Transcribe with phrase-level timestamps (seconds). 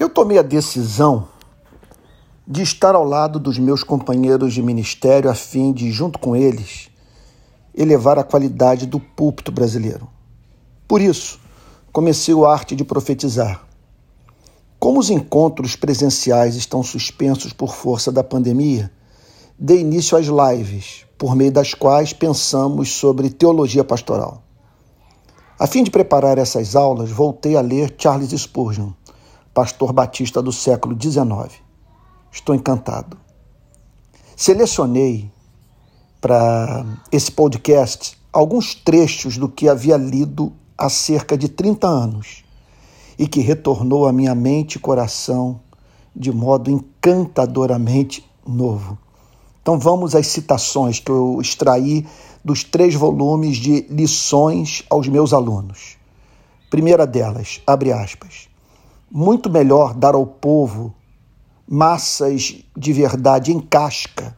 [0.00, 1.28] Eu tomei a decisão
[2.48, 6.88] de estar ao lado dos meus companheiros de ministério a fim de, junto com eles,
[7.74, 10.08] elevar a qualidade do púlpito brasileiro.
[10.88, 11.38] Por isso,
[11.92, 13.62] comecei o arte de profetizar.
[14.78, 18.90] Como os encontros presenciais estão suspensos por força da pandemia,
[19.58, 24.42] dei início às lives, por meio das quais pensamos sobre teologia pastoral.
[25.58, 28.92] A fim de preparar essas aulas, voltei a ler Charles Spurgeon
[29.60, 31.60] pastor batista do século XIX.
[32.32, 33.18] Estou encantado.
[34.34, 35.30] Selecionei
[36.18, 36.82] para
[37.12, 42.42] esse podcast alguns trechos do que havia lido há cerca de 30 anos
[43.18, 45.60] e que retornou à minha mente e coração
[46.16, 48.96] de modo encantadoramente novo.
[49.60, 52.06] Então vamos às citações que eu extraí
[52.42, 55.98] dos três volumes de lições aos meus alunos.
[56.70, 58.49] Primeira delas, abre aspas
[59.10, 60.94] muito melhor dar ao povo
[61.66, 64.36] massas de verdade em casca,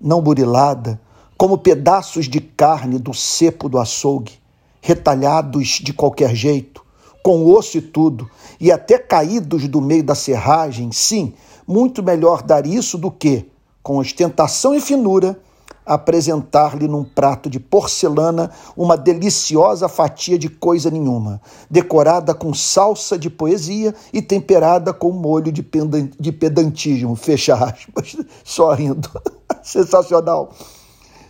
[0.00, 1.00] não burilada,
[1.38, 4.32] como pedaços de carne do cepo do açougue,
[4.80, 6.84] retalhados de qualquer jeito,
[7.22, 8.28] com osso e tudo,
[8.60, 11.32] e até caídos do meio da serragem, sim,
[11.66, 13.48] muito melhor dar isso do que,
[13.82, 15.40] com ostentação e finura,
[15.84, 23.28] apresentar-lhe num prato de porcelana uma deliciosa fatia de coisa nenhuma, decorada com salsa de
[23.28, 25.66] poesia e temperada com molho de,
[26.18, 27.16] de pedantismo.
[27.16, 29.10] Fecha aspas, só rindo.
[29.62, 30.52] Sensacional.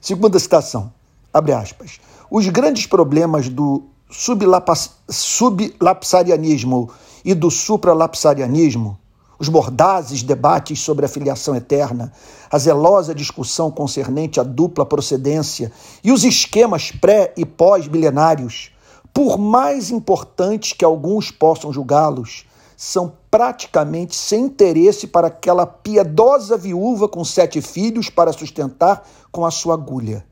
[0.00, 0.92] Segunda citação,
[1.32, 1.98] abre aspas.
[2.30, 6.90] Os grandes problemas do sublapsarianismo
[7.24, 8.96] e do supralapsarianismo
[9.38, 12.12] os mordazes debates sobre a filiação eterna,
[12.50, 15.70] a zelosa discussão concernente à dupla procedência
[16.02, 18.72] e os esquemas pré e pós-milenários,
[19.14, 22.44] por mais importantes que alguns possam julgá-los,
[22.76, 29.50] são praticamente sem interesse para aquela piedosa viúva com sete filhos para sustentar com a
[29.50, 30.24] sua agulha,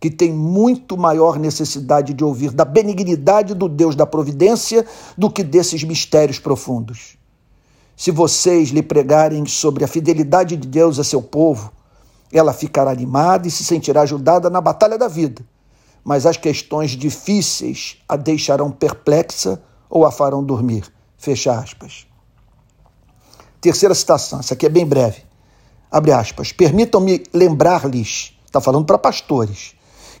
[0.00, 4.84] que tem muito maior necessidade de ouvir da benignidade do Deus da providência
[5.16, 7.16] do que desses mistérios profundos.
[7.96, 11.72] Se vocês lhe pregarem sobre a fidelidade de Deus a seu povo,
[12.30, 15.42] ela ficará animada e se sentirá ajudada na batalha da vida.
[16.04, 20.84] Mas as questões difíceis a deixarão perplexa ou a farão dormir.
[21.16, 22.06] Fecha aspas.
[23.60, 25.22] Terceira citação, essa aqui é bem breve.
[25.90, 26.52] Abre aspas.
[26.52, 29.74] Permitam-me lembrar-lhes, está falando para pastores,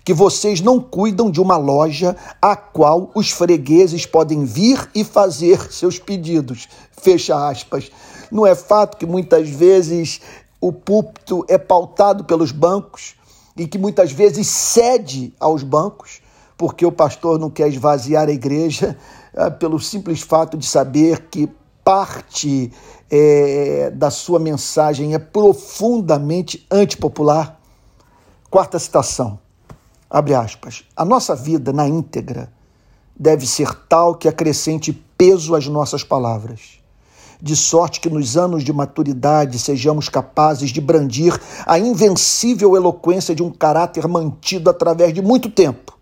[0.06, 5.72] que vocês não cuidam de uma loja a qual os fregueses podem vir e fazer
[5.72, 6.68] seus pedidos.
[6.92, 7.90] Fecha aspas.
[8.30, 10.20] Não é fato que muitas vezes
[10.60, 13.16] o púlpito é pautado pelos bancos
[13.56, 16.22] e que muitas vezes cede aos bancos,
[16.56, 18.96] porque o pastor não quer esvaziar a igreja
[19.34, 21.50] é, pelo simples fato de saber que
[21.82, 22.72] parte
[23.10, 27.58] é, da sua mensagem é profundamente antipopular.
[28.48, 29.44] Quarta citação.
[30.08, 30.84] Abre aspas.
[30.96, 32.52] A nossa vida na íntegra
[33.18, 36.78] deve ser tal que acrescente peso às nossas palavras,
[37.40, 43.42] de sorte que nos anos de maturidade sejamos capazes de brandir a invencível eloquência de
[43.42, 45.98] um caráter mantido através de muito tempo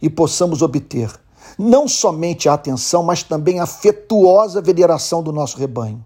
[0.00, 1.10] e possamos obter
[1.58, 6.04] não somente a atenção, mas também a afetuosa veneração do nosso rebanho.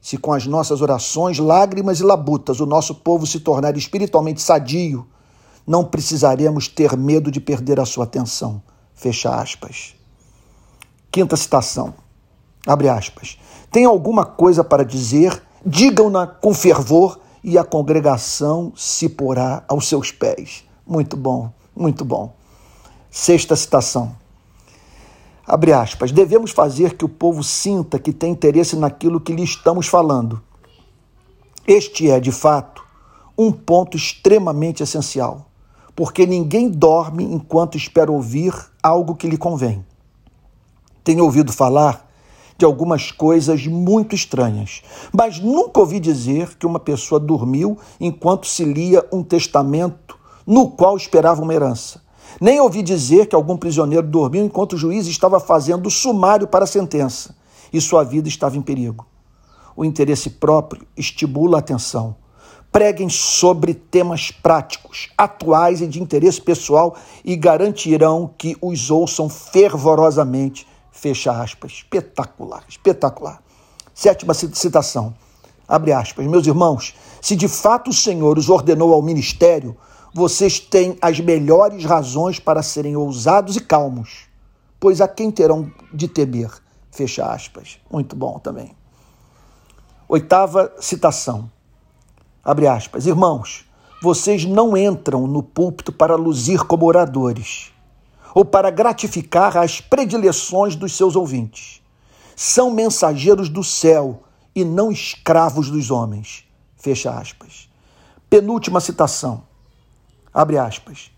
[0.00, 5.06] Se com as nossas orações, lágrimas e labutas o nosso povo se tornar espiritualmente sadio,
[5.66, 8.62] não precisaremos ter medo de perder a sua atenção.
[8.94, 9.94] Fecha aspas.
[11.10, 11.94] Quinta citação.
[12.66, 13.38] Abre aspas.
[13.70, 15.42] Tem alguma coisa para dizer?
[15.64, 20.64] Digam-na com fervor e a congregação se porá aos seus pés.
[20.86, 22.34] Muito bom, muito bom.
[23.10, 24.16] Sexta citação.
[25.46, 26.12] Abre aspas.
[26.12, 30.42] Devemos fazer que o povo sinta que tem interesse naquilo que lhe estamos falando.
[31.66, 32.82] Este é, de fato,
[33.38, 35.46] um ponto extremamente essencial
[35.94, 39.84] porque ninguém dorme enquanto espera ouvir algo que lhe convém.
[41.04, 42.08] Tenho ouvido falar
[42.56, 48.64] de algumas coisas muito estranhas, mas nunca ouvi dizer que uma pessoa dormiu enquanto se
[48.64, 52.00] lia um testamento no qual esperava uma herança.
[52.40, 56.64] Nem ouvi dizer que algum prisioneiro dormiu enquanto o juiz estava fazendo o sumário para
[56.64, 57.34] a sentença
[57.72, 59.06] e sua vida estava em perigo.
[59.76, 62.16] O interesse próprio estimula a atenção
[62.72, 70.66] preguem sobre temas práticos, atuais e de interesse pessoal e garantirão que os ouçam fervorosamente.
[70.90, 71.72] Fecha aspas.
[71.72, 73.42] Espetacular, espetacular.
[73.94, 75.14] Sétima citação.
[75.68, 76.26] Abre aspas.
[76.26, 79.76] Meus irmãos, se de fato o Senhor os ordenou ao ministério,
[80.14, 84.26] vocês têm as melhores razões para serem ousados e calmos,
[84.80, 86.50] pois a quem terão de temer?
[86.90, 87.78] Fecha aspas.
[87.90, 88.74] Muito bom também.
[90.08, 91.50] Oitava citação.
[92.44, 93.06] Abre aspas.
[93.06, 93.64] Irmãos,
[94.02, 97.70] vocês não entram no púlpito para luzir como oradores
[98.34, 101.80] ou para gratificar as predileções dos seus ouvintes.
[102.34, 104.24] São mensageiros do céu
[104.54, 106.44] e não escravos dos homens.
[106.76, 107.68] Fecha aspas.
[108.28, 109.44] Penúltima citação.
[110.34, 111.12] Abre aspas.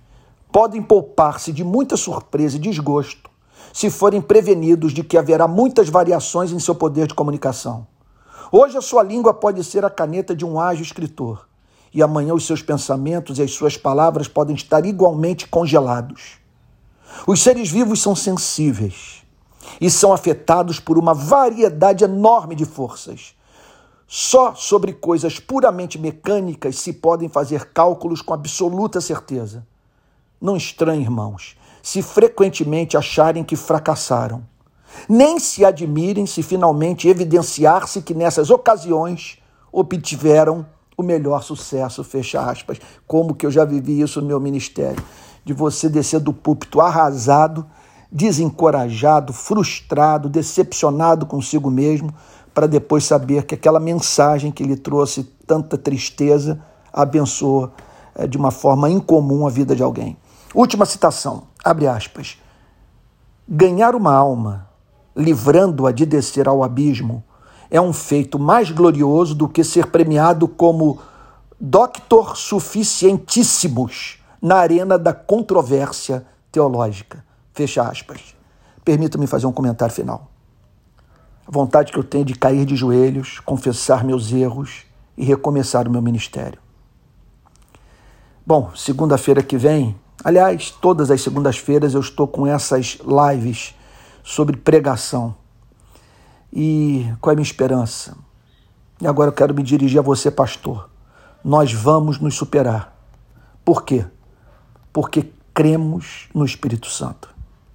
[0.52, 3.30] Podem poupar-se de muita surpresa e desgosto
[3.72, 7.86] se forem prevenidos de que haverá muitas variações em seu poder de comunicação.
[8.50, 11.48] Hoje a sua língua pode ser a caneta de um ágil escritor,
[11.92, 16.38] e amanhã os seus pensamentos e as suas palavras podem estar igualmente congelados.
[17.26, 19.22] Os seres vivos são sensíveis
[19.80, 23.34] e são afetados por uma variedade enorme de forças.
[24.06, 29.66] Só sobre coisas puramente mecânicas se podem fazer cálculos com absoluta certeza.
[30.40, 34.44] Não estranhe, irmãos, se frequentemente acharem que fracassaram.
[35.08, 39.38] Nem se admirem se finalmente evidenciar-se que nessas ocasiões
[39.72, 42.78] obtiveram o melhor sucesso, fecha aspas.
[43.06, 45.02] Como que eu já vivi isso no meu ministério
[45.44, 47.66] de você descer do púlpito arrasado,
[48.10, 52.14] desencorajado, frustrado, decepcionado consigo mesmo,
[52.54, 56.60] para depois saber que aquela mensagem que lhe trouxe tanta tristeza
[56.92, 57.72] abençoa
[58.14, 60.16] é, de uma forma incomum a vida de alguém.
[60.54, 62.38] Última citação, abre aspas.
[63.46, 64.68] Ganhar uma alma,
[65.16, 67.22] livrando-a de descer ao abismo,
[67.70, 70.98] é um feito mais glorioso do que ser premiado como
[71.60, 77.24] doctor suficientíssimos na arena da controvérsia teológica.
[77.52, 78.34] Fecha aspas.
[78.84, 80.30] Permita-me fazer um comentário final.
[81.46, 84.84] A vontade que eu tenho de cair de joelhos, confessar meus erros
[85.16, 86.58] e recomeçar o meu ministério.
[88.46, 93.74] Bom, segunda-feira que vem, aliás, todas as segundas-feiras eu estou com essas lives
[94.24, 95.36] sobre pregação.
[96.52, 98.16] E qual é a minha esperança?
[99.00, 100.90] E agora eu quero me dirigir a você, pastor.
[101.44, 102.92] Nós vamos nos superar.
[103.64, 104.04] Por quê?
[104.94, 107.33] porque cremos no Espírito Santo.